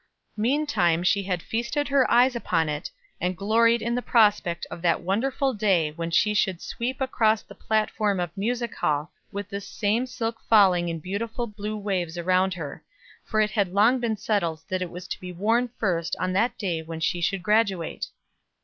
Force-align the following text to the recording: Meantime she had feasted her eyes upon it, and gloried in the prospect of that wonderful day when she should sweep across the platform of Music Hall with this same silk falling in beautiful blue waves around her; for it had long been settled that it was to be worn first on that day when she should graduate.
Meantime 0.37 1.03
she 1.03 1.21
had 1.21 1.43
feasted 1.43 1.87
her 1.89 2.09
eyes 2.09 2.35
upon 2.35 2.67
it, 2.67 2.89
and 3.21 3.37
gloried 3.37 3.83
in 3.83 3.93
the 3.93 4.01
prospect 4.01 4.65
of 4.71 4.81
that 4.81 5.01
wonderful 5.03 5.53
day 5.53 5.91
when 5.91 6.09
she 6.09 6.33
should 6.33 6.59
sweep 6.59 6.99
across 6.99 7.43
the 7.43 7.53
platform 7.53 8.19
of 8.19 8.35
Music 8.35 8.73
Hall 8.77 9.11
with 9.31 9.47
this 9.49 9.67
same 9.67 10.07
silk 10.07 10.39
falling 10.49 10.89
in 10.89 10.99
beautiful 10.99 11.45
blue 11.45 11.77
waves 11.77 12.17
around 12.17 12.55
her; 12.55 12.83
for 13.23 13.41
it 13.41 13.51
had 13.51 13.73
long 13.75 13.99
been 13.99 14.17
settled 14.17 14.63
that 14.69 14.81
it 14.81 14.89
was 14.89 15.07
to 15.07 15.19
be 15.19 15.31
worn 15.31 15.67
first 15.77 16.15
on 16.19 16.33
that 16.33 16.57
day 16.57 16.81
when 16.81 16.99
she 16.99 17.21
should 17.21 17.43
graduate. 17.43 18.07